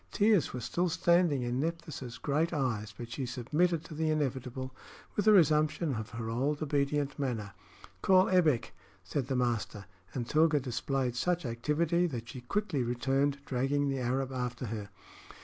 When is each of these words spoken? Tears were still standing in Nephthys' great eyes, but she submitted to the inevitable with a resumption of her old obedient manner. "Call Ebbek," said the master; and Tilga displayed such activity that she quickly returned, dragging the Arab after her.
Tears 0.11 0.51
were 0.51 0.61
still 0.61 0.89
standing 0.89 1.43
in 1.43 1.59
Nephthys' 1.59 2.17
great 2.17 2.53
eyes, 2.53 2.91
but 2.97 3.11
she 3.11 3.27
submitted 3.27 3.83
to 3.85 3.93
the 3.93 4.09
inevitable 4.09 4.73
with 5.15 5.27
a 5.27 5.31
resumption 5.31 5.93
of 5.93 6.09
her 6.09 6.27
old 6.27 6.63
obedient 6.63 7.19
manner. 7.19 7.53
"Call 8.01 8.25
Ebbek," 8.27 8.73
said 9.03 9.27
the 9.27 9.35
master; 9.35 9.85
and 10.15 10.27
Tilga 10.27 10.59
displayed 10.59 11.15
such 11.15 11.45
activity 11.45 12.07
that 12.07 12.27
she 12.27 12.41
quickly 12.41 12.81
returned, 12.81 13.45
dragging 13.45 13.89
the 13.89 13.99
Arab 13.99 14.31
after 14.33 14.65
her. 14.65 14.89